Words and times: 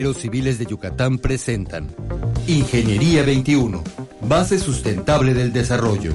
Los 0.00 0.18
civiles 0.18 0.60
de 0.60 0.66
Yucatán 0.66 1.18
presentan 1.18 1.88
Ingeniería 2.46 3.24
21, 3.24 3.82
base 4.22 4.60
sustentable 4.60 5.34
del 5.34 5.52
desarrollo. 5.52 6.12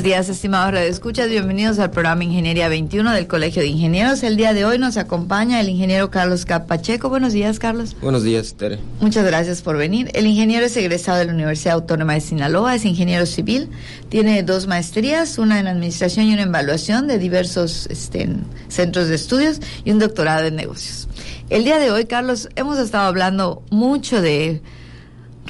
Buenos 0.00 0.16
días, 0.16 0.28
estimados 0.30 0.72
radioescuchas. 0.72 1.28
Bienvenidos 1.28 1.78
al 1.78 1.90
programa 1.90 2.24
Ingeniería 2.24 2.70
21 2.70 3.12
del 3.12 3.26
Colegio 3.26 3.60
de 3.60 3.68
Ingenieros. 3.68 4.22
El 4.22 4.38
día 4.38 4.54
de 4.54 4.64
hoy 4.64 4.78
nos 4.78 4.96
acompaña 4.96 5.60
el 5.60 5.68
ingeniero 5.68 6.10
Carlos 6.10 6.46
Capacheco. 6.46 7.10
Buenos 7.10 7.34
días, 7.34 7.58
Carlos. 7.58 7.94
Buenos 8.00 8.22
días, 8.22 8.54
Tere. 8.54 8.78
Muchas 9.00 9.26
gracias 9.26 9.60
por 9.60 9.76
venir. 9.76 10.10
El 10.14 10.26
ingeniero 10.26 10.64
es 10.64 10.74
egresado 10.78 11.18
de 11.18 11.26
la 11.26 11.34
Universidad 11.34 11.74
Autónoma 11.74 12.14
de 12.14 12.22
Sinaloa, 12.22 12.76
es 12.76 12.86
ingeniero 12.86 13.26
civil, 13.26 13.68
tiene 14.08 14.42
dos 14.42 14.66
maestrías, 14.66 15.36
una 15.36 15.60
en 15.60 15.66
administración 15.66 16.28
y 16.28 16.32
una 16.32 16.44
en 16.44 16.48
evaluación 16.48 17.06
de 17.06 17.18
diversos 17.18 17.86
este, 17.90 18.26
centros 18.68 19.08
de 19.08 19.16
estudios 19.16 19.60
y 19.84 19.90
un 19.90 19.98
doctorado 19.98 20.46
en 20.46 20.56
negocios. 20.56 21.08
El 21.50 21.64
día 21.64 21.78
de 21.78 21.90
hoy, 21.90 22.06
Carlos, 22.06 22.48
hemos 22.56 22.78
estado 22.78 23.06
hablando 23.06 23.62
mucho 23.70 24.22
de 24.22 24.62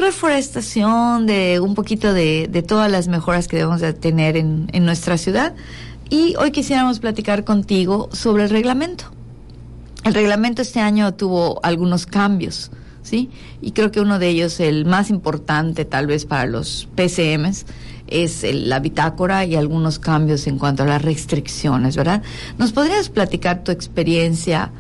reforestación, 0.01 1.27
de 1.27 1.61
un 1.61 1.75
poquito 1.75 2.13
de, 2.13 2.49
de 2.51 2.63
todas 2.63 2.91
las 2.91 3.09
mejoras 3.09 3.47
que 3.49 3.57
debemos 3.57 3.81
de 3.81 3.93
tener 3.93 4.37
en, 4.37 4.69
en 4.73 4.85
nuestra 4.85 5.17
ciudad. 5.19 5.55
Y 6.09 6.35
hoy 6.37 6.51
quisiéramos 6.51 6.99
platicar 6.99 7.45
contigo 7.45 8.09
sobre 8.13 8.45
el 8.45 8.51
reglamento. 8.51 9.05
El 10.03 10.15
reglamento 10.15 10.63
este 10.63 10.81
año 10.81 11.15
tuvo 11.15 11.61
algunos 11.63 12.07
cambios, 12.07 12.71
¿sí? 13.03 13.31
Y 13.61 13.73
creo 13.73 13.93
que 13.93 14.01
uno 14.01 14.19
de 14.19 14.29
ellos, 14.29 14.59
el 14.59 14.87
más 14.87 15.11
importante 15.11 15.85
tal 15.85 16.07
vez 16.07 16.25
para 16.25 16.47
los 16.47 16.89
PCMs, 16.97 17.67
es 18.09 18.45
la 18.53 18.81
bitácora 18.81 19.45
y 19.45 19.55
algunos 19.55 19.99
cambios 19.99 20.47
en 20.47 20.59
cuanto 20.59 20.83
a 20.83 20.87
las 20.87 21.03
restricciones, 21.03 21.97
¿verdad? 21.97 22.23
¿Nos 22.59 22.73
podrías 22.73 23.09
platicar 23.09 23.63
tu 23.63 23.71
experiencia 23.71 24.71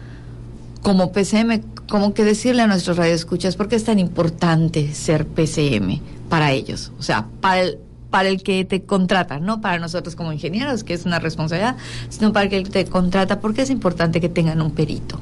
como 0.83 1.13
PCM 1.13 1.61
como 1.91 2.15
que 2.15 2.25
decirle 2.25 2.63
a 2.63 2.67
nuestros 2.67 2.97
radioescuchas 2.97 3.57
por 3.57 3.69
qué 3.69 3.77
es 3.77 3.85
tan 3.85 3.99
importante 3.99 4.95
ser 4.95 5.27
PCM 5.27 6.01
para 6.31 6.53
ellos, 6.53 6.93
o 6.99 7.03
sea, 7.03 7.27
para 7.43 7.61
el 7.61 7.79
para 8.09 8.29
el 8.29 8.43
que 8.43 8.65
te 8.65 8.83
contrata, 8.83 9.39
no 9.39 9.61
para 9.61 9.79
nosotros 9.79 10.17
como 10.17 10.33
ingenieros, 10.33 10.83
que 10.83 10.95
es 10.95 11.05
una 11.05 11.21
responsabilidad, 11.21 11.77
sino 12.09 12.33
para 12.33 12.47
el 12.47 12.51
que 12.51 12.69
te 12.69 12.85
contrata, 12.87 13.41
¿por 13.41 13.55
qué 13.55 13.63
es 13.63 13.71
importante 13.71 14.21
que 14.21 14.29
tengan 14.29 14.61
un 14.63 14.73
perito? 14.73 15.21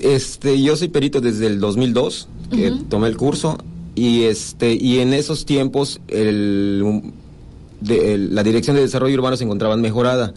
este, 0.00 0.60
yo 0.60 0.76
soy 0.76 0.88
perito 0.88 1.22
desde 1.22 1.46
el 1.46 1.58
2002, 1.58 2.28
que 2.50 2.72
tomé 2.90 3.08
el 3.08 3.16
curso, 3.16 3.56
y 3.94 4.24
este 4.24 4.74
y 4.74 4.98
en 4.98 5.14
esos 5.14 5.46
tiempos 5.46 6.00
el, 6.08 7.12
la 7.80 8.42
Dirección 8.42 8.76
de 8.76 8.82
Desarrollo 8.82 9.14
Urbano 9.14 9.36
se 9.36 9.44
encontraba 9.44 9.76
mejorada. 9.76 10.34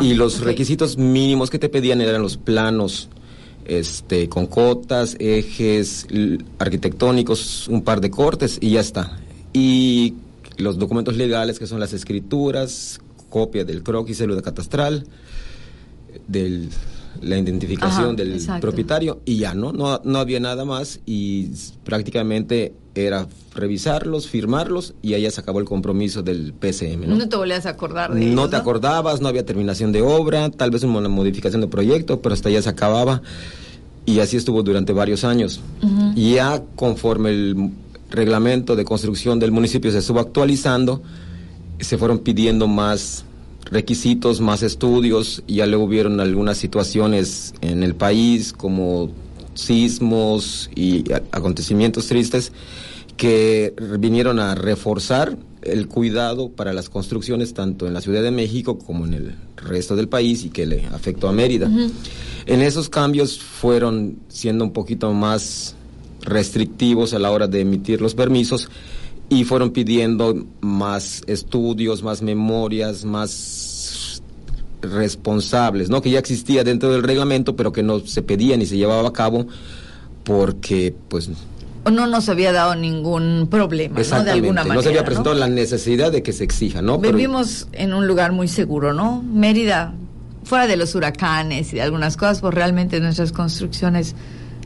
y 0.00 0.14
los 0.14 0.40
requisitos 0.40 0.96
mínimos 0.96 1.50
que 1.50 1.58
te 1.58 1.68
pedían 1.68 2.00
eran 2.00 2.22
los 2.22 2.38
planos 2.38 3.10
este, 3.66 4.28
con 4.28 4.46
cotas, 4.46 5.16
ejes 5.18 6.06
arquitectónicos, 6.58 7.68
un 7.68 7.82
par 7.82 8.00
de 8.00 8.10
cortes 8.10 8.58
y 8.60 8.70
ya 8.70 8.80
está. 8.80 9.18
Y 9.52 10.14
los 10.56 10.78
documentos 10.78 11.16
legales 11.16 11.58
que 11.58 11.66
son 11.66 11.80
las 11.80 11.92
escrituras, 11.92 13.00
copia 13.28 13.64
del 13.64 13.82
croquis, 13.82 14.18
célula 14.18 14.42
catastral, 14.42 15.06
de 16.26 16.68
la 17.22 17.38
identificación 17.38 18.16
del 18.16 18.40
propietario 18.60 19.20
y 19.24 19.38
ya 19.38 19.54
no, 19.54 19.72
no, 19.72 20.00
no 20.04 20.18
había 20.18 20.40
nada 20.40 20.64
más 20.64 21.00
y 21.06 21.50
prácticamente 21.84 22.74
era 22.94 23.26
revisarlos, 23.54 24.28
firmarlos 24.28 24.94
y 25.02 25.14
ahí 25.14 25.22
ya 25.22 25.30
se 25.30 25.40
acabó 25.40 25.60
el 25.60 25.66
compromiso 25.66 26.22
del 26.22 26.54
PCM. 26.54 27.06
No, 27.06 27.28
te 27.28 27.36
volvías 27.36 27.66
a 27.66 27.70
acordar 27.70 28.14
de 28.14 28.26
No 28.26 28.48
te 28.48 28.56
acordabas, 28.56 29.20
no 29.20 29.28
había 29.28 29.44
terminación 29.44 29.92
de 29.92 30.02
obra, 30.02 30.50
tal 30.50 30.70
vez 30.70 30.82
una 30.82 31.08
modificación 31.08 31.60
de 31.60 31.68
proyecto, 31.68 32.20
pero 32.20 32.34
hasta 32.34 32.50
ya 32.50 32.62
se 32.62 32.68
acababa 32.68 33.22
y 34.06 34.20
así 34.20 34.36
estuvo 34.36 34.62
durante 34.62 34.92
varios 34.92 35.24
años. 35.24 35.60
Y 36.14 36.34
ya 36.34 36.62
conforme 36.76 37.30
el 37.30 37.70
reglamento 38.10 38.76
de 38.76 38.84
construcción 38.84 39.38
del 39.38 39.52
municipio 39.52 39.90
se 39.90 39.98
estuvo 39.98 40.20
actualizando, 40.20 41.02
se 41.80 41.98
fueron 41.98 42.20
pidiendo 42.20 42.68
más 42.68 43.25
requisitos, 43.70 44.40
más 44.40 44.62
estudios, 44.62 45.42
y 45.46 45.56
ya 45.56 45.66
luego 45.66 45.84
hubieron 45.84 46.20
algunas 46.20 46.58
situaciones 46.58 47.54
en 47.60 47.82
el 47.82 47.94
país 47.94 48.52
como 48.52 49.10
sismos 49.54 50.70
y 50.74 51.04
acontecimientos 51.32 52.06
tristes 52.06 52.52
que 53.16 53.74
vinieron 53.98 54.38
a 54.38 54.54
reforzar 54.54 55.36
el 55.62 55.88
cuidado 55.88 56.50
para 56.50 56.72
las 56.72 56.88
construcciones 56.88 57.54
tanto 57.54 57.86
en 57.86 57.94
la 57.94 58.00
Ciudad 58.00 58.22
de 58.22 58.30
México 58.30 58.78
como 58.78 59.06
en 59.06 59.14
el 59.14 59.34
resto 59.56 59.96
del 59.96 60.08
país 60.08 60.44
y 60.44 60.50
que 60.50 60.66
le 60.66 60.86
afectó 60.86 61.28
a 61.28 61.32
Mérida. 61.32 61.70
En 62.46 62.62
esos 62.62 62.88
cambios 62.88 63.38
fueron 63.38 64.18
siendo 64.28 64.64
un 64.64 64.72
poquito 64.72 65.12
más 65.12 65.74
restrictivos 66.22 67.14
a 67.14 67.18
la 67.18 67.30
hora 67.30 67.48
de 67.48 67.60
emitir 67.60 68.00
los 68.00 68.14
permisos 68.14 68.68
y 69.28 69.44
fueron 69.44 69.70
pidiendo 69.70 70.46
más 70.60 71.22
estudios, 71.26 72.02
más 72.02 72.22
memorias, 72.22 73.04
más 73.04 74.22
responsables, 74.82 75.88
¿no? 75.88 76.00
Que 76.00 76.10
ya 76.10 76.18
existía 76.18 76.64
dentro 76.64 76.92
del 76.92 77.02
reglamento, 77.02 77.56
pero 77.56 77.72
que 77.72 77.82
no 77.82 78.00
se 78.00 78.22
pedía 78.22 78.56
ni 78.56 78.66
se 78.66 78.76
llevaba 78.76 79.08
a 79.08 79.12
cabo 79.12 79.46
porque 80.24 80.94
pues 81.08 81.30
no 81.90 82.06
nos 82.06 82.28
había 82.28 82.52
dado 82.52 82.74
ningún 82.74 83.46
problema, 83.50 84.00
¿no? 84.00 84.24
De 84.24 84.30
alguna 84.32 84.62
manera. 84.62 84.74
No 84.74 84.82
se 84.82 84.88
había 84.88 85.04
presentado 85.04 85.36
la 85.36 85.48
necesidad 85.48 86.10
de 86.10 86.22
que 86.22 86.32
se 86.32 86.44
exija, 86.44 86.82
¿no? 86.82 86.98
Vivimos 86.98 87.68
en 87.72 87.94
un 87.94 88.06
lugar 88.06 88.32
muy 88.32 88.48
seguro, 88.48 88.92
¿no? 88.92 89.22
Mérida, 89.22 89.94
fuera 90.44 90.66
de 90.66 90.76
los 90.76 90.94
huracanes 90.94 91.72
y 91.72 91.76
de 91.76 91.82
algunas 91.82 92.16
cosas, 92.16 92.40
pues 92.40 92.54
realmente 92.54 93.00
nuestras 93.00 93.32
construcciones 93.32 94.14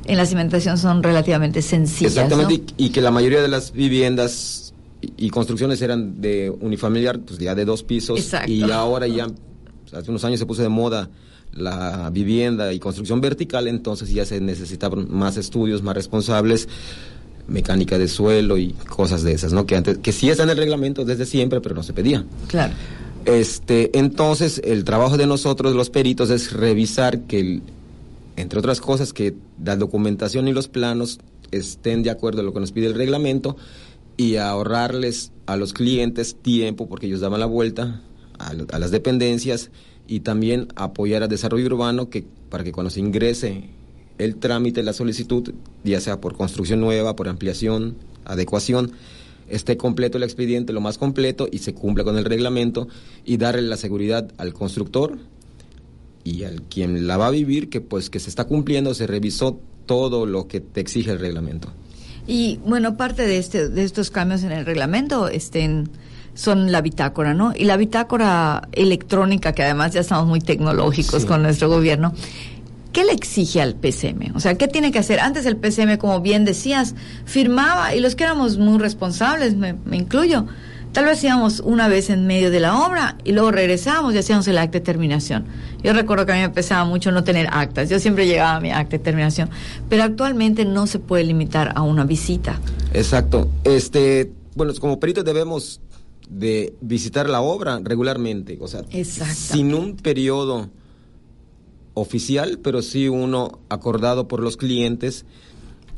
en 0.07 0.17
la 0.17 0.27
cimentación 0.27 0.79
son 0.79 1.03
relativamente 1.03 1.63
sencillas. 1.63 2.17
Exactamente, 2.17 2.75
y, 2.77 2.91
que 2.91 3.01
la 3.01 3.11
mayoría 3.11 3.43
de 3.43 3.49
las 3.49 3.73
viviendas 3.73 4.75
y, 5.17 5.31
construcciones 5.31 5.81
eran 5.83 6.21
de 6.21 6.51
unifamiliar, 6.51 7.21
pues 7.21 7.39
ya 7.39 7.55
de 7.55 7.65
dos 7.65 7.83
pisos. 7.83 8.19
Exacto. 8.19 8.51
Y 8.51 8.63
ahora 8.71 9.07
ya, 9.07 9.27
hace 9.93 10.11
unos 10.11 10.25
años 10.25 10.39
se 10.39 10.47
puso 10.47 10.63
de 10.63 10.69
moda 10.69 11.11
la 11.53 12.11
vivienda 12.11 12.73
y 12.73 12.79
construcción 12.79 13.21
vertical, 13.21 13.67
entonces 13.67 14.11
ya 14.11 14.25
se 14.25 14.41
necesitaban 14.41 15.09
más 15.11 15.37
estudios, 15.37 15.83
más 15.83 15.95
responsables, 15.95 16.69
mecánica 17.49 17.99
de 17.99 18.09
suelo 18.09 18.57
y 18.57 18.73
cosas 18.73 19.23
de 19.23 19.33
esas, 19.33 19.53
¿no? 19.53 19.67
Que 19.67 19.77
antes, 19.77 19.99
que 19.99 20.13
sí 20.13 20.31
está 20.31 20.45
en 20.45 20.51
el 20.51 20.57
reglamento 20.57 21.05
desde 21.05 21.27
siempre, 21.27 21.61
pero 21.61 21.75
no 21.75 21.83
se 21.83 21.93
pedía. 21.93 22.25
Claro. 22.47 22.73
Este, 23.25 23.99
entonces, 23.99 24.61
el 24.65 24.85
trabajo 24.85 25.17
de 25.17 25.27
nosotros, 25.27 25.75
los 25.75 25.91
peritos, 25.91 26.31
es 26.31 26.53
revisar 26.53 27.23
que, 27.23 27.61
entre 28.41 28.59
otras 28.59 28.81
cosas, 28.81 29.13
que 29.13 29.35
la 29.63 29.77
documentación 29.77 30.49
y 30.49 30.53
los 30.53 30.69
planos 30.69 31.21
estén 31.51 32.03
de 32.03 32.11
acuerdo 32.11 32.41
a 32.41 32.45
lo 32.45 32.53
que 32.53 32.61
nos 32.61 32.73
pide 32.73 32.87
el 32.87 32.95
reglamento 32.95 33.57
y 34.17 34.37
ahorrarles 34.37 35.33
a 35.47 35.57
los 35.57 35.73
clientes 35.73 36.37
tiempo, 36.41 36.89
porque 36.89 37.07
ellos 37.07 37.21
daban 37.21 37.41
la 37.41 37.47
vuelta 37.47 38.03
a, 38.39 38.51
a 38.51 38.79
las 38.79 38.91
dependencias 38.91 39.71
y 40.07 40.21
también 40.21 40.69
apoyar 40.77 41.23
al 41.23 41.29
desarrollo 41.29 41.67
urbano 41.67 42.11
que 42.11 42.25
para 42.49 42.65
que 42.65 42.73
cuando 42.73 42.91
se 42.91 43.01
ingrese 43.01 43.71
el 44.19 44.37
trámite, 44.37 44.83
la 44.83 44.93
solicitud, 44.93 45.55
ya 45.85 46.01
sea 46.01 46.21
por 46.21 46.37
construcción 46.37 46.81
nueva, 46.81 47.17
por 47.17 47.29
ampliación, 47.29 47.97
adecuación, 48.25 48.93
esté 49.49 49.77
completo 49.77 50.19
el 50.19 50.25
expediente, 50.25 50.73
lo 50.73 50.81
más 50.81 50.99
completo, 50.99 51.49
y 51.51 51.59
se 51.59 51.75
cumpla 51.75 52.05
con 52.05 52.19
el 52.19 52.25
reglamento, 52.25 52.89
y 53.25 53.39
darle 53.39 53.63
la 53.63 53.77
seguridad 53.77 54.31
al 54.37 54.53
constructor 54.53 55.19
y 56.25 56.45
al 56.45 56.63
quien 56.63 57.07
la 57.07 57.17
va 57.17 57.29
a 57.29 57.31
vivir, 57.31 57.69
que 57.69 57.81
pues 57.81 58.11
que 58.11 58.21
se 58.21 58.31
está 58.31 58.45
cumpliendo, 58.45 58.95
se 58.95 59.07
revisó 59.07 59.59
todo 59.87 60.27
lo 60.27 60.47
que 60.47 60.61
te 60.61 60.81
exige 60.81 61.11
el 61.11 61.19
reglamento. 61.19 61.73
Y 62.27 62.61
bueno, 62.65 62.97
parte 62.97 63.27
de, 63.27 63.39
este, 63.39 63.69
de 63.69 63.83
estos 63.83 64.11
cambios 64.11 64.43
en 64.45 64.53
el 64.53 64.65
reglamento 64.65 65.29
estén 65.29 65.91
son 66.35 66.71
la 66.73 66.81
bitácora, 66.81 67.35
¿no? 67.35 67.53
Y 67.57 67.65
la 67.65 67.77
bitácora 67.77 68.69
electrónica, 68.73 69.53
que 69.53 69.63
además 69.63 69.93
ya 69.93 70.01
estamos 70.01 70.27
muy 70.27 70.41
tecnológicos 70.41 71.25
con 71.27 71.43
nuestro 71.43 71.69
gobierno, 71.69 72.15
¿qué 72.93 73.05
le 73.05 73.13
exige 73.13 73.61
al 73.61 73.75
PCM? 73.75 74.35
O 74.35 74.41
sea, 74.41 74.57
¿qué 74.57 74.69
tiene 74.69 74.93
que 74.93 74.99
hacer? 74.99 75.21
Antes 75.21 75.47
el 75.47 75.57
PCM, 75.57 75.99
como 75.99 76.21
bien 76.21 76.45
decías, 76.45 76.95
firmaba, 77.25 77.95
y 77.95 78.01
los 78.01 78.15
que 78.15 78.25
éramos 78.25 78.59
muy 78.59 78.79
responsables, 78.79 79.57
me, 79.57 79.77
incluyo, 79.93 80.47
tal 80.93 81.05
vez 81.05 81.23
íbamos 81.23 81.61
una 81.61 81.89
vez 81.89 82.11
en 82.11 82.27
medio 82.27 82.51
de 82.51 82.61
la 82.61 82.87
obra 82.87 83.17
y 83.25 83.33
luego 83.33 83.51
regresábamos 83.51 84.15
y 84.15 84.19
hacíamos 84.19 84.47
el 84.49 84.59
acta 84.59 84.79
de 84.79 84.85
terminación. 84.85 85.45
Yo 85.83 85.93
recuerdo 85.93 86.27
que 86.27 86.33
a 86.33 86.35
mí 86.35 86.41
me 86.43 86.51
pesaba 86.51 86.85
mucho 86.85 87.13
no 87.13 87.25
tener 87.25 87.49
actas, 87.51 87.89
yo 87.89 87.99
siempre 87.99 88.27
llegaba 88.27 88.57
a 88.57 88.61
mi 88.61 88.71
acta 88.71 88.99
de 88.99 89.05
terminación, 89.05 89.51
pero 89.89 90.03
actualmente 90.03 90.65
no 90.65 90.87
se 90.87 90.99
puede 90.99 91.25
limitar 91.25 91.73
a 91.75 91.83
una 91.83 92.05
visita. 92.05 92.61
Exacto. 92.93 93.49
Este, 93.65 94.33
bueno, 94.55 94.73
como 94.81 94.99
peritos 95.01 95.25
debemos 95.25 95.81
de 96.29 96.75
visitar 96.81 97.29
la 97.29 97.41
obra 97.41 97.81
regularmente, 97.83 98.59
o 98.61 98.69
sea, 98.69 98.85
sin 99.05 99.75
un 99.75 99.97
periodo 99.97 100.71
oficial, 101.95 102.61
pero 102.63 102.83
sí 102.83 103.09
uno 103.09 103.59
acordado 103.69 104.29
por 104.29 104.41
los 104.41 104.57
clientes 104.57 105.25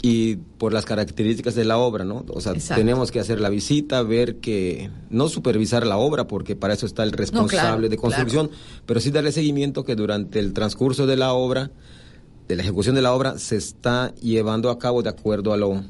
y 0.05 0.35
por 0.59 0.73
las 0.73 0.85
características 0.85 1.55
de 1.55 1.65
la 1.65 1.79
obra, 1.79 2.05
¿no? 2.05 2.25
O 2.29 2.41
sea, 2.41 2.53
Exacto. 2.53 2.81
tenemos 2.81 3.13
que 3.13 3.21
hacer 3.21 3.41
la 3.41 3.49
visita, 3.49 4.03
ver 4.03 4.39
que, 4.39 4.91
no 5.11 5.29
supervisar 5.29 5.87
la 5.87 5.97
obra, 5.97 6.27
porque 6.27 6.57
para 6.57 6.75
eso 6.75 6.87
está 6.87 7.05
el 7.05 7.13
responsable 7.13 7.89
claro, 7.89 7.89
de 7.89 7.97
construcción, 7.97 8.51
pero 8.85 8.99
sí 8.99 9.13
darle 9.13 9.31
seguimiento 9.31 9.85
que 9.85 9.95
durante 9.95 10.41
el 10.41 10.55
transcurso 10.55 11.07
de 11.07 11.17
la 11.17 11.33
obra, 11.33 11.71
de 12.49 12.57
la 12.57 12.63
ejecución 12.63 12.97
de 12.97 13.03
la 13.03 13.15
obra, 13.15 13.39
se 13.39 13.57
está 13.57 14.13
llevando 14.17 14.71
a 14.71 14.79
cabo 14.81 15.05
de 15.05 15.11
acuerdo 15.11 15.53
a 15.53 15.57
lo 15.57 15.85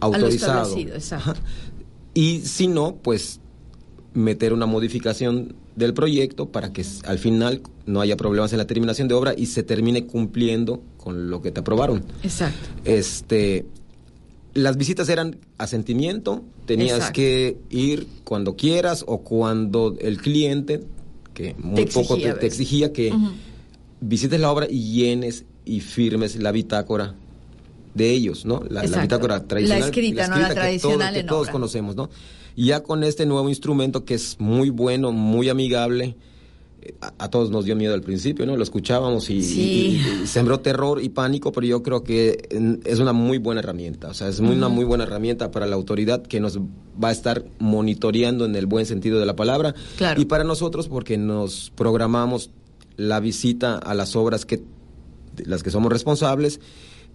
autorizado. 0.00 0.74
Y 2.14 2.40
si 2.40 2.66
no, 2.66 2.96
pues 2.96 3.40
meter 4.16 4.52
una 4.52 4.66
modificación 4.66 5.54
del 5.76 5.92
proyecto 5.92 6.48
para 6.48 6.72
que 6.72 6.84
al 7.04 7.18
final 7.18 7.60
no 7.84 8.00
haya 8.00 8.16
problemas 8.16 8.52
en 8.52 8.58
la 8.58 8.66
terminación 8.66 9.08
de 9.08 9.14
obra 9.14 9.34
y 9.36 9.46
se 9.46 9.62
termine 9.62 10.06
cumpliendo 10.06 10.82
con 10.96 11.30
lo 11.30 11.42
que 11.42 11.52
te 11.52 11.60
aprobaron. 11.60 12.02
Exacto. 12.22 12.68
Este, 12.84 13.66
las 14.54 14.78
visitas 14.78 15.10
eran 15.10 15.36
a 15.58 15.66
sentimiento, 15.66 16.42
tenías 16.64 16.96
Exacto. 16.96 17.12
que 17.12 17.58
ir 17.68 18.06
cuando 18.24 18.56
quieras 18.56 19.04
o 19.06 19.18
cuando 19.18 19.96
el 20.00 20.16
cliente, 20.16 20.80
que 21.34 21.54
muy 21.58 21.84
Te 21.84 21.92
poco 21.92 22.14
exigía 22.14 22.38
te, 22.38 22.46
exigía 22.46 22.92
que 22.92 23.12
visites 24.00 24.40
la 24.40 24.50
obra 24.50 24.66
y 24.68 24.92
llenes 24.94 25.44
y 25.66 25.80
firmes 25.80 26.36
la 26.36 26.52
bitácora 26.52 27.14
de 27.92 28.10
ellos, 28.10 28.46
¿no? 28.46 28.62
La, 28.70 28.82
bitácora 28.82 29.46
tradicional. 29.46 29.80
La 29.80 29.86
escrita, 29.86 30.28
¿no? 30.28 30.38
La 30.38 30.48
que 30.48 30.54
tradicional 30.54 30.98
todos, 30.98 31.22
que 31.22 31.28
todos 31.28 31.42
obra. 31.42 31.52
conocemos, 31.52 31.96
¿no? 31.96 32.08
Y 32.56 32.66
ya 32.66 32.82
con 32.82 33.04
este 33.04 33.26
nuevo 33.26 33.48
instrumento 33.48 34.04
que 34.04 34.14
es 34.14 34.36
muy 34.40 34.70
bueno, 34.70 35.12
muy 35.12 35.48
amigable, 35.50 36.16
eh, 36.82 36.94
a, 37.02 37.12
a 37.18 37.30
todos 37.30 37.50
nos 37.50 37.66
dio 37.66 37.76
miedo 37.76 37.92
al 37.94 38.00
principio, 38.00 38.46
¿no? 38.46 38.56
Lo 38.56 38.62
escuchábamos 38.62 39.28
y, 39.28 39.42
Sí. 39.42 39.60
y- 39.60 40.22
y 40.22 40.26
sembró 40.26 40.60
terror 40.60 41.02
y 41.02 41.10
pánico, 41.10 41.52
pero 41.52 41.66
yo 41.66 41.82
creo 41.82 42.02
que 42.02 42.48
es 42.84 42.98
una 42.98 43.12
muy 43.12 43.36
buena 43.38 43.60
herramienta, 43.60 44.08
o 44.08 44.14
sea, 44.14 44.28
es 44.28 44.40
muy- 44.40 44.56
una 44.56 44.68
muy 44.68 44.84
buena 44.84 45.04
herramienta 45.04 45.50
para 45.50 45.66
la 45.66 45.76
autoridad 45.76 46.22
que 46.22 46.40
nos 46.40 46.58
va 46.58 47.08
a 47.08 47.12
estar 47.12 47.44
monitoreando 47.58 48.46
en 48.46 48.56
el 48.56 48.64
buen 48.66 48.86
sentido 48.86 49.18
de 49.20 49.26
la 49.26 49.36
palabra 49.36 49.74
Claro. 49.98 50.20
y 50.20 50.24
para 50.24 50.42
nosotros 50.44 50.88
porque 50.88 51.18
nos 51.18 51.70
programamos 51.76 52.50
la 52.96 53.20
visita 53.20 53.76
a 53.76 53.92
las 53.94 54.16
obras 54.16 54.46
que 54.46 54.62
de 55.36 55.44
las 55.44 55.62
que 55.62 55.70
somos 55.70 55.92
responsables 55.92 56.60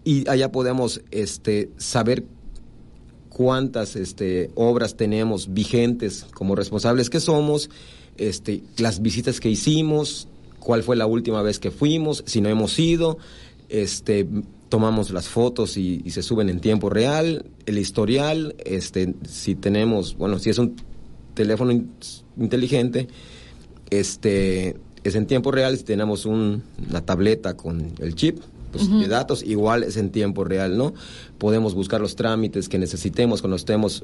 y 0.04 0.30
allá 0.30 0.52
podemos 0.52 1.02
este 1.10 1.72
saber 1.78 2.24
cuántas 3.42 3.96
este, 3.96 4.52
obras 4.54 4.96
tenemos 4.96 5.52
vigentes 5.52 6.28
como 6.36 6.56
responsables 6.56 7.10
que 7.10 7.20
somos, 7.20 7.72
este, 8.18 8.62
las 8.78 9.02
visitas 9.02 9.40
que 9.40 9.50
hicimos, 9.50 10.28
cuál 10.60 10.84
fue 10.84 10.96
la 10.96 11.08
última 11.08 11.42
vez 11.42 11.58
que 11.58 11.72
fuimos, 11.72 12.24
si 12.28 12.40
no 12.40 12.50
hemos 12.50 12.78
ido, 12.78 13.18
este, 13.68 14.28
tomamos 14.70 15.10
las 15.10 15.28
fotos 15.28 15.76
y, 15.76 16.04
se 16.12 16.22
suben 16.22 16.50
en 16.50 16.60
tiempo 16.60 16.92
real, 16.92 17.46
el 17.66 17.80
historial, 17.80 18.54
este, 18.64 19.16
si 19.28 19.56
tenemos, 19.56 20.16
bueno, 20.18 20.38
si 20.38 20.52
es 20.52 20.60
un 20.60 20.76
teléfono 21.34 21.72
in- 21.72 21.90
inteligente, 22.40 23.08
este, 23.90 24.76
es 25.04 25.16
en 25.16 25.26
tiempo 25.26 25.50
real, 25.52 25.76
si 25.78 25.84
tenemos 25.84 26.28
un- 26.28 26.62
una 26.90 27.04
tableta 27.04 27.58
con 27.58 27.94
el 28.00 28.14
chip 28.14 28.38
pues, 28.72 28.90
de 28.90 29.08
datos, 29.08 29.44
igual 29.44 29.84
es 29.84 29.98
en 29.98 30.10
tiempo 30.10 30.44
real, 30.44 30.78
¿no? 30.78 30.94
Podemos 31.38 31.74
buscar 31.74 32.02
los 32.02 32.16
trámites 32.16 32.70
que 32.70 32.78
necesitemos 32.78 33.42
cuando 33.42 33.56
estemos 33.56 34.04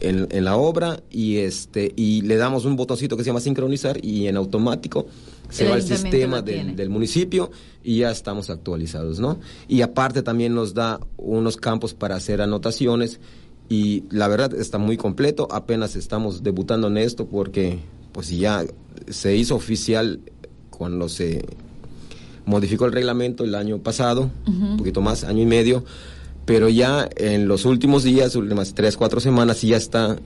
en, 0.00 0.28
en 0.30 0.44
la 0.44 0.56
obra 0.56 1.02
y 1.10 1.38
este 1.38 1.92
y 1.96 2.22
le 2.22 2.36
damos 2.36 2.64
un 2.64 2.76
botoncito 2.76 3.16
que 3.16 3.24
se 3.24 3.30
llama 3.30 3.40
sincronizar 3.40 4.04
y 4.04 4.26
en 4.26 4.36
automático 4.36 5.06
se 5.48 5.64
El 5.64 5.70
va 5.70 5.74
al 5.76 5.82
sistema 5.82 6.42
del 6.42 6.90
municipio 6.90 7.50
y 7.82 7.98
ya 7.98 8.10
estamos 8.10 8.50
actualizados, 8.50 9.18
¿no? 9.18 9.38
Y 9.66 9.80
aparte 9.80 10.22
también 10.22 10.54
nos 10.54 10.74
da 10.74 11.00
unos 11.16 11.56
campos 11.56 11.94
para 11.94 12.16
hacer 12.16 12.42
anotaciones 12.42 13.20
y 13.68 14.04
la 14.10 14.28
verdad 14.28 14.54
está 14.54 14.78
muy 14.78 14.96
completo, 14.96 15.48
apenas 15.50 15.96
estamos 15.96 16.42
debutando 16.42 16.88
en 16.88 16.98
esto 16.98 17.26
porque 17.26 17.78
pues 18.12 18.30
ya 18.30 18.64
se 19.08 19.36
hizo 19.36 19.54
oficial 19.54 20.20
cuando 20.70 21.08
se 21.08 21.44
modificó 22.48 22.86
el 22.86 22.92
reglamento 22.92 23.44
el 23.44 23.54
año 23.54 23.78
pasado, 23.78 24.30
un 24.46 24.78
poquito 24.78 25.00
más, 25.00 25.22
año 25.24 25.42
y 25.42 25.46
medio, 25.46 25.84
pero 26.46 26.68
ya 26.68 27.08
en 27.16 27.46
los 27.46 27.66
últimos 27.66 28.04
días, 28.04 28.34
últimas 28.34 28.74
tres, 28.74 28.96
cuatro 28.96 29.20
semanas, 29.20 29.60
ya 29.60 29.76
está 29.76 30.16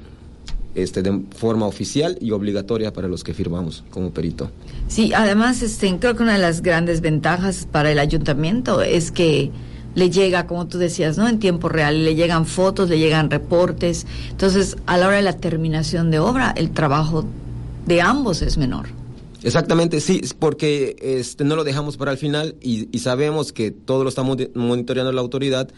este, 0.76 1.02
de 1.02 1.20
forma 1.36 1.66
oficial 1.66 2.16
y 2.20 2.30
obligatoria 2.30 2.92
para 2.92 3.08
los 3.08 3.24
que 3.24 3.34
firmamos 3.34 3.82
como 3.90 4.10
perito. 4.10 4.50
Sí, 4.86 5.12
además, 5.12 5.62
este, 5.62 5.98
creo 5.98 6.14
que 6.14 6.22
una 6.22 6.34
de 6.34 6.38
las 6.38 6.62
grandes 6.62 7.00
ventajas 7.00 7.66
para 7.70 7.90
el 7.90 7.98
ayuntamiento 7.98 8.82
es 8.82 9.10
que 9.10 9.50
le 9.96 10.08
llega, 10.08 10.46
como 10.46 10.68
tú 10.68 10.78
decías, 10.78 11.18
¿no? 11.18 11.28
En 11.28 11.40
tiempo 11.40 11.68
real, 11.68 12.04
le 12.04 12.14
llegan 12.14 12.46
fotos, 12.46 12.88
le 12.88 12.98
llegan 12.98 13.30
reportes. 13.30 14.06
Entonces, 14.30 14.76
a 14.86 14.96
la 14.96 15.08
hora 15.08 15.16
de 15.16 15.22
la 15.22 15.36
terminación 15.36 16.10
de 16.12 16.20
obra, 16.20 16.54
el 16.56 16.70
trabajo 16.70 17.24
de 17.84 18.00
ambos 18.00 18.42
es 18.42 18.56
menor. 18.56 19.01
Exactamente, 19.44 20.00
sí, 20.00 20.20
porque 20.38 20.96
este, 21.00 21.44
no 21.44 21.56
lo 21.56 21.64
dejamos 21.64 21.96
para 21.96 22.12
el 22.12 22.18
final 22.18 22.54
y, 22.60 22.88
y 22.94 22.98
sabemos 23.00 23.52
que 23.52 23.70
todo 23.70 24.04
lo 24.04 24.08
está 24.08 24.22
moni- 24.22 24.50
monitoreando 24.54 25.10
la 25.12 25.20
autoridad 25.20 25.68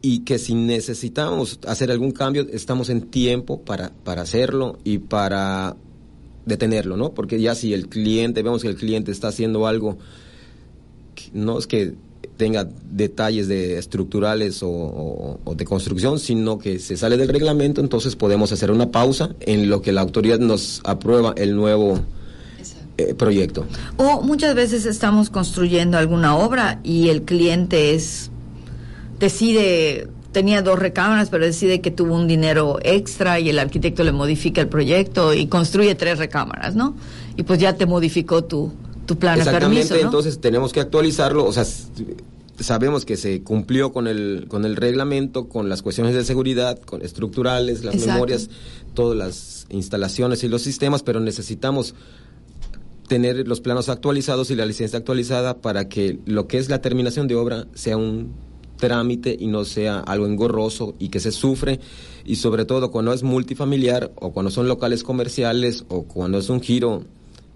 y 0.00 0.20
que 0.20 0.38
si 0.38 0.54
necesitamos 0.54 1.58
hacer 1.66 1.90
algún 1.90 2.12
cambio, 2.12 2.46
estamos 2.52 2.88
en 2.88 3.02
tiempo 3.02 3.60
para, 3.60 3.90
para 4.04 4.22
hacerlo 4.22 4.78
y 4.84 4.98
para 4.98 5.76
detenerlo, 6.46 6.96
¿no? 6.96 7.12
Porque 7.12 7.40
ya 7.40 7.54
si 7.54 7.74
el 7.74 7.88
cliente, 7.88 8.42
vemos 8.42 8.62
que 8.62 8.68
el 8.68 8.76
cliente 8.76 9.12
está 9.12 9.28
haciendo 9.28 9.66
algo, 9.66 9.98
no 11.34 11.58
es 11.58 11.66
que 11.66 11.94
tenga 12.36 12.68
detalles 12.90 13.48
de 13.48 13.76
estructurales 13.78 14.62
o- 14.62 15.40
o 15.44 15.54
de 15.56 15.64
construcción, 15.64 16.20
sino 16.20 16.58
que 16.58 16.78
se 16.78 16.96
sale 16.96 17.16
del 17.16 17.28
reglamento, 17.28 17.80
entonces 17.80 18.14
podemos 18.16 18.52
hacer 18.52 18.70
una 18.70 18.90
pausa 18.92 19.34
en 19.40 19.68
lo 19.68 19.82
que 19.82 19.92
la 19.92 20.00
autoridad 20.00 20.38
nos 20.38 20.80
aprueba 20.84 21.34
el 21.36 21.56
nuevo 21.56 22.00
eh, 22.98 23.14
proyecto. 23.14 23.64
O 23.96 24.22
muchas 24.22 24.56
veces 24.56 24.84
estamos 24.84 25.30
construyendo 25.30 25.98
alguna 25.98 26.36
obra 26.36 26.80
y 26.82 27.10
el 27.10 27.22
cliente 27.22 27.94
es 27.94 28.32
decide 29.20 30.08
tenía 30.32 30.62
dos 30.62 30.80
recámaras 30.80 31.30
pero 31.30 31.44
decide 31.44 31.80
que 31.80 31.92
tuvo 31.92 32.16
un 32.16 32.26
dinero 32.26 32.80
extra 32.82 33.38
y 33.38 33.50
el 33.50 33.60
arquitecto 33.60 34.02
le 34.02 34.10
modifica 34.10 34.60
el 34.60 34.66
proyecto 34.66 35.32
y 35.32 35.46
construye 35.46 35.94
tres 35.94 36.18
recámaras, 36.18 36.74
¿no? 36.74 36.96
Y 37.36 37.44
pues 37.44 37.60
ya 37.60 37.76
te 37.76 37.86
modificó 37.86 38.42
tu 38.42 38.72
tu 39.06 39.16
plan 39.16 39.36
de 39.36 39.42
Exactamente, 39.42 39.88
permiso, 39.88 39.94
¿no? 39.94 40.00
entonces 40.00 40.40
tenemos 40.40 40.72
que 40.72 40.80
actualizarlo, 40.80 41.44
o 41.46 41.52
sea, 41.52 41.64
sabemos 42.58 43.04
que 43.04 43.16
se 43.16 43.42
cumplió 43.42 43.92
con 43.92 44.08
el 44.08 44.46
con 44.48 44.64
el 44.64 44.74
reglamento, 44.74 45.48
con 45.48 45.68
las 45.68 45.82
cuestiones 45.82 46.14
de 46.14 46.24
seguridad, 46.24 46.80
con 46.80 47.02
estructurales, 47.02 47.84
las 47.84 47.94
Exacto. 47.94 48.14
memorias, 48.14 48.50
todas 48.94 49.16
las 49.16 49.66
instalaciones 49.70 50.42
y 50.42 50.48
los 50.48 50.62
sistemas, 50.62 51.04
pero 51.04 51.20
necesitamos 51.20 51.94
tener 53.08 53.48
los 53.48 53.60
planos 53.60 53.88
actualizados 53.88 54.50
y 54.50 54.54
la 54.54 54.66
licencia 54.66 54.98
actualizada 54.98 55.58
para 55.60 55.88
que 55.88 56.18
lo 56.26 56.46
que 56.46 56.58
es 56.58 56.68
la 56.68 56.80
terminación 56.80 57.26
de 57.26 57.34
obra 57.34 57.66
sea 57.74 57.96
un 57.96 58.32
trámite 58.76 59.36
y 59.38 59.48
no 59.48 59.64
sea 59.64 59.98
algo 60.00 60.26
engorroso 60.26 60.94
y 60.98 61.08
que 61.08 61.18
se 61.18 61.32
sufre 61.32 61.80
y 62.24 62.36
sobre 62.36 62.64
todo 62.64 62.90
cuando 62.90 63.12
es 63.12 63.22
multifamiliar 63.24 64.12
o 64.14 64.32
cuando 64.32 64.50
son 64.50 64.68
locales 64.68 65.02
comerciales 65.02 65.84
o 65.88 66.04
cuando 66.04 66.38
es 66.38 66.48
un 66.48 66.60
giro 66.60 67.04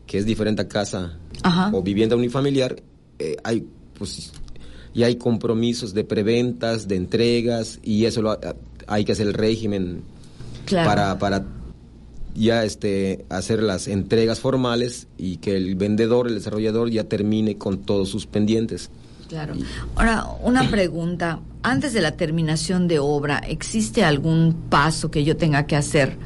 que 0.06 0.18
es 0.18 0.26
diferente 0.26 0.62
a 0.62 0.68
casa 0.68 1.18
Ajá. 1.44 1.70
o 1.72 1.82
vivienda 1.82 2.16
unifamiliar 2.16 2.82
eh, 3.20 3.36
hay 3.44 3.64
pues 3.96 4.32
y 4.94 5.04
hay 5.04 5.16
compromisos 5.16 5.94
de 5.94 6.02
preventas 6.04 6.88
de 6.88 6.96
entregas 6.96 7.78
y 7.84 8.04
eso 8.04 8.20
lo, 8.20 8.38
hay 8.88 9.04
que 9.04 9.12
hacer 9.12 9.28
el 9.28 9.34
régimen 9.34 10.02
Claro. 10.64 10.88
para 10.88 11.18
para 11.18 11.44
ya 12.34 12.64
este 12.64 13.24
hacer 13.28 13.62
las 13.62 13.88
entregas 13.88 14.40
formales 14.40 15.06
y 15.18 15.36
que 15.36 15.56
el 15.56 15.74
vendedor, 15.74 16.28
el 16.28 16.34
desarrollador 16.34 16.90
ya 16.90 17.04
termine 17.04 17.58
con 17.58 17.78
todos 17.78 18.08
sus 18.08 18.26
pendientes. 18.26 18.90
Claro. 19.28 19.54
Ahora, 19.96 20.26
una 20.42 20.68
pregunta. 20.70 21.40
Antes 21.62 21.92
de 21.92 22.00
la 22.00 22.16
terminación 22.16 22.88
de 22.88 22.98
obra, 22.98 23.38
¿existe 23.38 24.04
algún 24.04 24.54
paso 24.68 25.10
que 25.10 25.24
yo 25.24 25.36
tenga 25.36 25.64
que 25.66 25.76
hacer? 25.76 26.16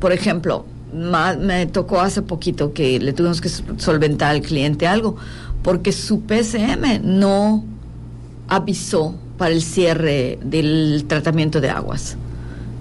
Por 0.00 0.12
ejemplo, 0.12 0.64
me 0.92 1.66
tocó 1.66 2.00
hace 2.00 2.22
poquito 2.22 2.72
que 2.72 2.98
le 2.98 3.12
tuvimos 3.12 3.40
que 3.40 3.48
solventar 3.48 4.30
al 4.30 4.42
cliente 4.42 4.86
algo, 4.86 5.16
porque 5.62 5.92
su 5.92 6.22
PCM 6.22 7.00
no 7.02 7.62
avisó 8.48 9.14
para 9.36 9.52
el 9.52 9.62
cierre 9.62 10.38
del 10.42 11.04
tratamiento 11.06 11.60
de 11.60 11.70
aguas. 11.70 12.16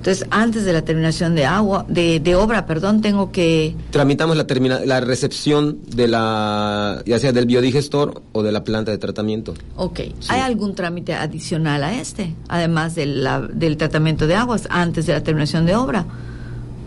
Entonces, 0.08 0.26
antes 0.32 0.64
de 0.64 0.72
la 0.72 0.84
terminación 0.84 1.36
de 1.36 1.46
agua, 1.46 1.86
de, 1.90 2.22
de 2.22 2.34
obra, 2.36 2.66
perdón, 2.66 3.02
tengo 3.02 3.30
que 3.34 3.76
Tramitamos 3.92 4.38
la 4.38 4.48
termina 4.48 4.80
la 4.86 5.02
recepción 5.02 5.80
de 5.86 6.08
la 6.08 7.04
ya 7.06 7.20
sea 7.20 7.34
del 7.34 7.46
biodigestor 7.46 8.22
o 8.32 8.42
de 8.42 8.54
la 8.54 8.64
planta 8.64 8.92
de 8.92 9.00
tratamiento. 9.00 9.54
Ok. 9.76 10.00
Sí. 10.22 10.28
¿Hay 10.30 10.40
algún 10.40 10.76
trámite 10.76 11.14
adicional 11.14 11.84
a 11.84 11.94
este, 12.00 12.34
además 12.48 12.96
de 12.96 13.06
la- 13.06 13.42
del 13.42 13.76
tratamiento 13.76 14.28
de 14.28 14.36
aguas, 14.36 14.66
antes 14.72 15.08
de 15.08 15.12
la 15.12 15.24
terminación 15.24 15.66
de 15.66 15.76
obra? 15.76 16.06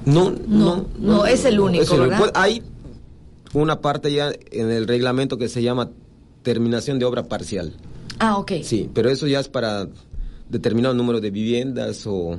No, 0.07 0.31
No, 0.31 0.37
no, 0.49 0.87
no, 0.99 1.27
es 1.27 1.45
el 1.45 1.61
único, 1.61 1.99
¿verdad? 1.99 2.19
Pues, 2.21 2.31
hay 2.35 2.63
una 3.53 3.83
parte 3.83 4.11
ya 4.15 4.33
en 4.51 4.71
el 4.71 4.89
reglamento 4.89 5.37
que 5.37 5.51
se 5.51 5.63
llama 5.63 5.91
terminación 6.43 6.99
de 6.99 7.05
obra 7.05 7.25
parcial. 7.25 7.75
Ah, 8.19 8.39
ok. 8.39 8.53
Sí, 8.63 8.89
pero 8.95 9.11
eso 9.11 9.27
ya 9.27 9.41
es 9.41 9.49
para 9.49 9.89
determinado 10.51 10.95
número 10.95 11.21
de 11.21 11.31
viviendas 11.31 12.07
o, 12.07 12.39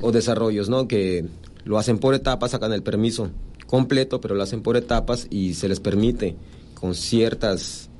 o 0.00 0.12
desarrollos, 0.12 0.68
¿no? 0.68 0.88
Que 0.88 1.24
lo 1.64 1.78
hacen 1.78 1.98
por 1.98 2.14
etapas, 2.14 2.52
sacan 2.52 2.72
el 2.72 2.82
permiso 2.82 3.30
completo, 3.66 4.20
pero 4.20 4.34
lo 4.34 4.42
hacen 4.42 4.62
por 4.62 4.76
etapas 4.76 5.26
y 5.30 5.54
se 5.54 5.68
les 5.68 5.80
permite 5.80 6.36
con 6.74 6.94
ciertas 6.94 7.90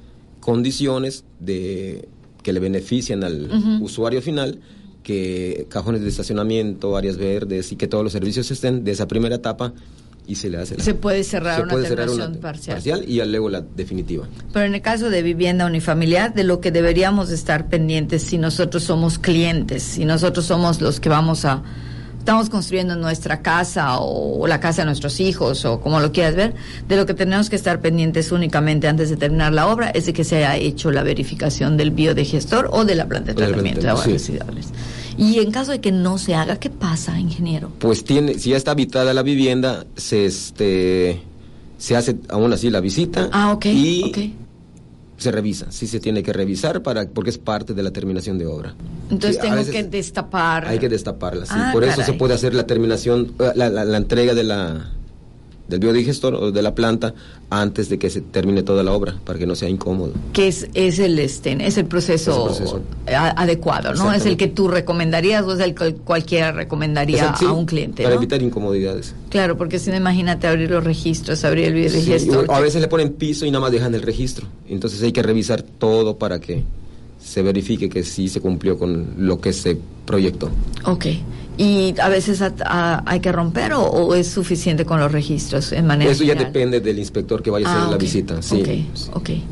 condiciones 0.41 1.25
de 1.41 2.09
que 2.43 2.53
le 2.53 2.61
benefician 2.61 3.23
al 3.23 3.81
usuario 3.81 4.21
final 4.21 4.61
que 5.03 5.67
cajones 5.69 6.03
de 6.03 6.09
estacionamiento, 6.09 6.97
áreas 6.97 7.17
verdes 7.17 7.73
y 7.73 7.77
que 7.77 7.89
todos 7.89 8.05
los 8.05 8.13
servicios 8.13 8.51
estén 8.51 8.85
de 8.85 8.93
esa 8.93 9.09
primera 9.09 9.37
etapa 9.37 9.73
y 10.27 10.37
se 10.37 10.51
le 10.51 10.59
hace 10.59 10.81
se 10.81 10.95
puede 10.95 11.25
cerrar 11.25 11.63
una 11.63 11.75
terminación 11.83 12.37
parcial. 12.37 12.77
parcial 12.77 13.05
y 13.07 13.23
luego 13.25 13.49
la 13.49 13.61
definitiva 13.61 14.27
pero 14.53 14.67
en 14.67 14.75
el 14.75 14.83
caso 14.83 15.11
de 15.11 15.23
vivienda 15.23 15.67
unifamiliar 15.67 16.35
de 16.35 16.45
lo 16.45 16.61
que 16.61 16.71
deberíamos 16.71 17.31
estar 17.31 17.69
pendientes 17.69 18.23
si 18.23 18.39
nosotros 18.39 18.85
somos 18.85 19.19
clientes 19.19 19.83
si 19.83 20.05
nosotros 20.05 20.47
somos 20.47 20.81
los 20.81 21.01
que 21.01 21.09
vamos 21.09 21.45
a 21.45 21.63
estamos 22.23 22.51
construyendo 22.51 22.95
nuestra 22.95 23.43
casa 23.43 23.99
o, 23.99 24.47
la 24.47 24.61
casa 24.61 24.83
de 24.83 24.87
nuestros 24.87 25.19
hijos 25.19 25.65
o 25.65 25.81
como 25.81 25.99
lo 25.99 26.13
quieras 26.13 26.37
ver, 26.37 26.55
de 26.87 26.97
lo 26.97 27.05
que 27.05 27.15
tenemos 27.15 27.51
que 27.51 27.57
estar 27.57 27.81
pendientes 27.81 28.31
únicamente 28.31 28.87
antes 28.87 29.11
de 29.11 29.17
terminar 29.17 29.53
la 29.53 29.67
obra 29.67 29.91
es 29.91 30.07
de 30.07 30.13
que 30.13 30.23
se 30.23 30.37
haya 30.37 30.55
hecho 30.55 30.93
la 30.93 31.03
verificación 31.03 31.77
del 31.77 31.91
biodigestor 31.91 32.69
o 32.71 32.85
de 32.85 32.95
la 32.95 33.09
planta 33.09 33.33
de 33.33 33.35
tratamiento 33.35 33.81
de 33.81 33.89
aguas 33.89 34.07
residuales. 34.07 34.69
Y 35.17 35.39
en 35.39 35.51
caso 35.51 35.71
de 35.71 35.81
que 35.81 35.93
no 35.93 36.19
se 36.19 36.35
haga, 36.35 36.59
¿qué 36.59 36.71
pasa, 36.71 37.19
ingeniero? 37.19 37.71
Pues 37.79 38.05
tiene, 38.05 38.39
si 38.39 38.51
ya 38.51 38.57
está 38.57 38.73
habitada 38.73 39.15
la 39.15 39.23
vivienda, 39.23 39.87
se 39.97 40.27
este 40.27 41.23
se 41.79 41.97
hace 41.97 42.17
aún 42.29 42.53
así 42.53 42.71
la 42.71 42.81
visita 42.81 43.29
ah, 43.33 43.53
okay, 43.53 43.77
y 43.77 44.35
se 45.17 45.33
revisa, 45.33 45.67
sí 45.71 45.89
se 45.89 45.99
tiene 45.99 46.23
que 46.23 46.33
revisar 46.33 46.81
para 46.83 47.09
porque 47.09 47.31
es 47.31 47.39
parte 47.39 47.75
de 47.75 47.83
la 47.83 47.91
terminación 47.91 48.39
de 48.39 48.47
obra. 48.47 48.75
Entonces 49.11 49.41
tengo 49.41 49.65
que 49.65 49.83
destapar. 49.85 50.67
Hay 50.67 50.79
que 50.79 50.89
destaparla, 50.89 51.47
sí. 51.47 51.53
Ah, 51.55 51.71
Por 51.73 51.85
eso 51.85 52.03
se 52.03 52.13
puede 52.13 52.35
hacer 52.35 52.55
la 52.55 52.67
terminación, 52.67 53.33
eh, 53.39 53.53
la 53.55 53.97
entrega 53.97 54.35
de 54.35 54.45
la 54.45 54.93
del 55.73 55.81
biodigestor 55.81 56.35
o 56.35 56.53
de 56.53 56.63
la 56.63 56.75
planta 56.75 57.15
antes 57.51 57.89
de 57.89 57.99
que 57.99 58.11
se 58.11 58.21
termine 58.21 58.63
toda 58.63 58.83
la 58.83 58.93
obra 58.93 59.17
para 59.25 59.39
que 59.39 59.47
no 59.47 59.55
sea 59.55 59.69
incómodo. 59.69 60.13
Que 60.33 60.49
es, 60.49 60.69
es 60.75 60.99
el 60.99 61.19
este, 61.19 61.57
es 61.67 61.79
el 61.79 61.87
proceso, 61.87 62.83
adecuado, 63.07 63.95
¿no? 63.95 64.13
Es 64.13 64.27
el 64.27 64.37
que 64.37 64.49
tú 64.49 64.69
recomendarías 64.69 65.43
o 65.45 65.55
es 65.55 65.61
el 65.61 65.75
que 65.75 65.95
cualquiera 65.95 66.53
recomendaría 66.53 67.31
a 67.31 67.53
un 67.53 67.67
cliente. 67.67 68.03
Para 68.03 68.15
evitar 68.15 68.43
incomodidades. 68.43 69.15
Claro, 69.31 69.57
porque 69.57 69.79
si 69.79 69.91
no 69.91 69.97
imagínate 69.97 70.47
abrir 70.47 70.71
los 70.71 70.85
registros, 70.85 71.45
abrir 71.45 71.69
el 71.69 71.75
biodigestor. 71.75 72.47
a 72.51 72.61
veces 72.61 72.81
le 72.81 72.89
ponen 72.89 73.15
piso 73.15 73.47
y 73.47 73.51
nada 73.51 73.63
más 73.63 73.73
dejan 73.73 73.95
el 73.95 74.03
registro. 74.03 74.47
Entonces 74.69 75.03
hay 75.03 75.13
que 75.13 75.23
revisar 75.23 75.63
todo 75.63 76.19
para 76.19 76.39
que 76.39 76.65
se 77.19 77.41
verifique 77.43 77.89
que 77.89 78.05
sí 78.05 78.29
se 78.29 78.41
cumplió 78.41 78.79
con 78.79 79.15
lo 79.19 79.41
que 79.41 79.53
se 79.53 79.79
proyectó. 80.05 80.51
Ok 80.85 81.07
y 81.59 81.95
a 82.01 82.09
veces 82.09 82.43
hay 82.65 83.21
que 83.21 83.31
romper 83.31 83.75
o, 83.75 84.15
es 84.15 84.29
suficiente 84.29 84.85
con 84.85 84.99
los 85.01 85.13
registros 85.13 85.73
en 85.73 85.87
manera 85.87 86.11
eso 86.11 86.25
ya 86.25 86.35
depende 86.35 86.81
del 86.81 86.99
inspector 86.99 87.43
que 87.43 87.51
vaya 87.51 87.69
a 87.69 87.73
hacer 87.73 87.89
ah, 87.89 87.91
la 87.91 87.97
visita 87.99 88.43
sí. 88.43 88.89
okay, 89.13 89.45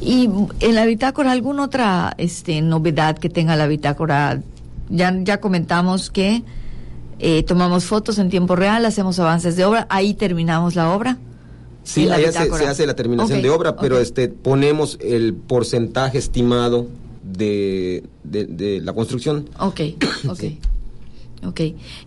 y 0.00 0.28
en 0.60 0.74
la 0.74 0.84
bitácora 0.84 1.32
alguna 1.32 1.64
otra 1.64 2.14
este 2.18 2.60
novedad 2.60 3.18
que 3.18 3.28
tenga 3.28 3.56
la 3.56 3.66
bitácora 3.66 4.42
ya 4.88 5.14
ya 5.22 5.40
comentamos 5.40 6.10
que 6.10 6.42
eh, 7.20 7.44
tomamos 7.44 7.84
fotos 7.84 8.18
en 8.18 8.30
tiempo 8.30 8.56
real 8.56 8.84
hacemos 8.84 9.18
avances 9.20 9.56
de 9.56 9.64
obra 9.64 9.86
ahí 9.90 10.14
terminamos 10.14 10.74
la 10.74 10.92
obra 10.92 11.18
sí 11.84 12.08
ahí 12.08 12.24
se, 12.32 12.66
hace 12.66 12.86
la 12.86 12.96
terminación 12.96 13.42
de 13.42 13.50
obra 13.50 13.76
pero 13.76 13.98
este 13.98 14.28
ponemos 14.28 14.98
el 15.00 15.34
porcentaje 15.34 16.18
estimado 16.18 16.88
de, 17.24 18.04
de, 18.22 18.80
la 18.82 18.92
construcción. 18.92 19.48
Ok 19.58 19.80
ok 20.28 20.42
Ok. 21.46 21.60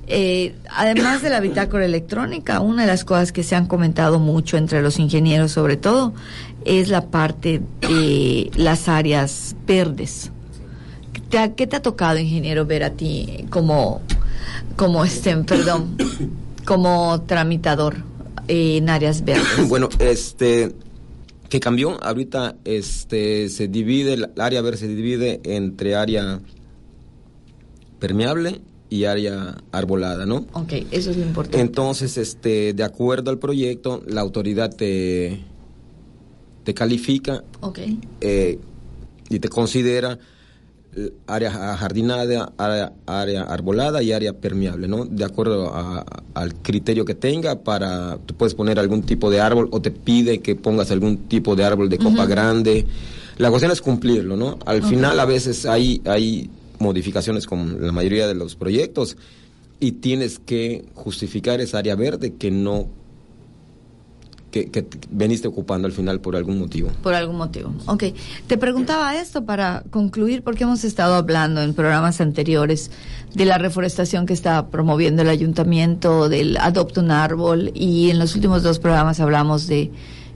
Eh, 0.07 0.55
además 0.69 1.21
de 1.21 1.29
la 1.29 1.39
bitácora 1.39 1.85
electrónica, 1.85 2.59
una 2.59 2.83
de 2.83 2.87
las 2.87 3.03
cosas 3.05 3.31
que 3.31 3.43
se 3.43 3.55
han 3.55 3.67
comentado 3.67 4.19
mucho 4.19 4.57
entre 4.57 4.81
los 4.81 4.99
ingenieros, 4.99 5.51
sobre 5.51 5.77
todo, 5.77 6.13
es 6.65 6.89
la 6.89 7.07
parte 7.07 7.61
de 7.81 8.51
las 8.55 8.87
áreas 8.89 9.55
verdes. 9.65 10.31
¿Qué 11.29 11.67
te 11.67 11.75
ha 11.75 11.81
tocado, 11.81 12.17
ingeniero, 12.19 12.65
ver 12.65 12.83
a 12.83 12.91
ti 12.91 13.45
como, 13.49 14.01
como 14.75 15.03
perdón, 15.45 15.97
como 16.65 17.21
tramitador 17.23 17.97
en 18.47 18.89
áreas 18.89 19.23
verdes? 19.23 19.45
Bueno, 19.67 19.89
este, 19.99 20.73
que 21.49 21.59
cambió. 21.59 22.01
Ahorita, 22.01 22.55
este, 22.63 23.49
se 23.49 23.67
divide, 23.67 24.13
el 24.13 24.31
área 24.37 24.61
verde 24.61 24.77
se 24.77 24.87
divide 24.87 25.41
entre 25.43 25.95
área 25.95 26.39
permeable 27.99 28.61
y 28.89 29.05
área 29.05 29.57
arbolada, 29.71 30.25
¿no? 30.25 30.45
Ok, 30.53 30.73
eso 30.91 31.11
es 31.11 31.17
lo 31.17 31.23
importante. 31.23 31.59
Entonces, 31.59 32.17
este, 32.17 32.73
de 32.73 32.83
acuerdo 32.83 33.31
al 33.31 33.39
proyecto, 33.39 34.01
la 34.07 34.21
autoridad 34.21 34.73
te, 34.75 35.41
te 36.63 36.73
califica 36.73 37.43
okay. 37.61 37.99
Eh, 38.21 38.59
y 39.29 39.39
te 39.39 39.49
considera 39.49 40.17
área 41.27 41.51
jardinada, 41.77 42.51
área, 42.57 42.93
área, 43.05 43.43
arbolada 43.43 44.01
y 44.01 44.11
área 44.11 44.33
permeable, 44.33 44.87
¿no? 44.87 45.05
De 45.05 45.23
acuerdo 45.23 45.71
al 46.33 46.55
criterio 46.55 47.05
que 47.05 47.13
tenga 47.13 47.59
para, 47.59 48.17
tú 48.25 48.35
puedes 48.35 48.55
poner 48.55 48.79
algún 48.79 49.03
tipo 49.03 49.29
de 49.29 49.39
árbol 49.39 49.67
o 49.71 49.81
te 49.81 49.91
pide 49.91 50.39
que 50.39 50.55
pongas 50.55 50.91
algún 50.91 51.27
tipo 51.27 51.55
de 51.55 51.65
árbol 51.65 51.89
de 51.89 51.97
copa 51.97 52.25
grande. 52.25 52.85
La 53.37 53.49
cuestión 53.49 53.71
es 53.71 53.81
cumplirlo, 53.81 54.35
¿no? 54.35 54.57
Al 54.65 54.81
final 54.81 55.19
a 55.19 55.25
veces 55.25 55.65
hay, 55.65 56.01
hay 56.05 56.49
modificaciones 56.79 57.45
con 57.45 57.85
la 57.85 57.91
mayoría 57.91 58.27
de 58.27 58.35
los 58.35 58.55
proyectos 58.55 59.17
y 59.79 59.93
tienes 59.93 60.39
que 60.39 60.85
justificar 60.93 61.61
esa 61.61 61.79
área 61.79 61.95
verde 61.95 62.33
que 62.35 62.51
no 62.51 62.87
que, 64.51 64.71
que, 64.71 64.87
veniste 65.09 65.47
ocupando 65.47 65.87
al 65.87 65.91
final 65.91 66.21
por 66.21 66.35
algún 66.35 66.57
motivo. 66.57 66.89
Por 67.03 67.13
algún 67.13 67.35
motivo. 67.35 67.73
Ok. 67.85 68.05
Te 68.47 68.57
preguntaba 68.57 69.15
esto 69.17 69.45
para 69.45 69.83
concluir 69.89 70.41
porque 70.41 70.63
hemos 70.63 70.83
estado 70.83 71.15
hablando 71.15 71.61
en 71.61 71.73
programas 71.73 72.21
anteriores 72.21 72.91
de 73.33 73.45
la 73.45 73.57
reforestación 73.57 74.25
que 74.25 74.33
está 74.33 74.69
promoviendo 74.69 75.21
el 75.21 75.29
ayuntamiento, 75.29 76.29
del 76.29 76.57
adopta 76.57 77.01
un 77.01 77.11
árbol 77.11 77.71
y 77.73 78.09
en 78.09 78.19
los 78.19 78.35
últimos 78.35 78.63
dos 78.63 78.79
programas 78.79 79.19
hablamos 79.19 79.67
de 79.67 79.91